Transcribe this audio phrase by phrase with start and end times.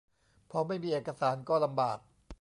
[0.51, 1.99] พอไม่มีเอกสารก็ลำบาก